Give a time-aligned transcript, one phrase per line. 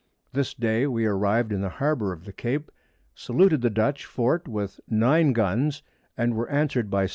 [0.33, 2.71] This Day we arriv'd in the Harbour of the Cape,
[3.13, 5.83] saluted the Dutch Fort with 9 Guns,
[6.17, 7.09] and were answer'd by 7.